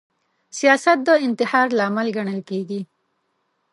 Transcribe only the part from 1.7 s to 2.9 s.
لامل ګڼل کیږي